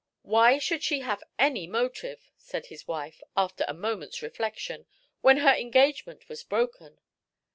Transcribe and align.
"Why 0.23 0.57
should 0.57 0.81
she 0.81 1.01
have 1.01 1.21
any 1.37 1.67
motive?" 1.67 2.31
said 2.35 2.65
his 2.65 2.87
wife, 2.87 3.21
after 3.37 3.65
a 3.67 3.75
moment's 3.75 4.23
reflection 4.23 4.87
"when 5.21 5.37
her 5.37 5.53
engagement 5.53 6.27
was 6.27 6.43
broken?" 6.43 6.97